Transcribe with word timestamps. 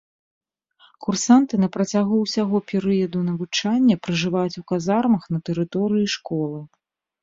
Курсанты 1.05 1.59
на 1.65 1.69
працягу 1.75 2.15
ўсяго 2.23 2.63
перыяду 2.73 3.23
навучання 3.29 4.01
пражываюць 4.09 4.59
у 4.65 4.69
казармах 4.75 5.33
на 5.39 5.47
тэрыторыі 5.49 6.15
школы. 6.21 6.59